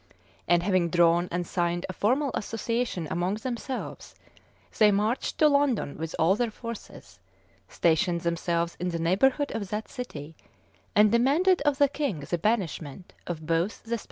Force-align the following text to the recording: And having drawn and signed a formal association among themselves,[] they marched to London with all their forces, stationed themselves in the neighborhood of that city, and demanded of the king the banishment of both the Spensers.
And 0.47 0.63
having 0.63 0.89
drawn 0.89 1.27
and 1.31 1.45
signed 1.45 1.85
a 1.87 1.93
formal 1.93 2.31
association 2.33 3.07
among 3.11 3.35
themselves,[] 3.35 4.15
they 4.79 4.89
marched 4.89 5.37
to 5.37 5.47
London 5.47 5.95
with 5.95 6.15
all 6.17 6.35
their 6.35 6.49
forces, 6.49 7.19
stationed 7.69 8.21
themselves 8.21 8.75
in 8.79 8.89
the 8.89 8.97
neighborhood 8.97 9.51
of 9.51 9.69
that 9.69 9.89
city, 9.89 10.35
and 10.95 11.11
demanded 11.11 11.61
of 11.65 11.77
the 11.77 11.87
king 11.87 12.21
the 12.21 12.39
banishment 12.39 13.13
of 13.27 13.45
both 13.45 13.83
the 13.83 13.89
Spensers. 13.97 13.99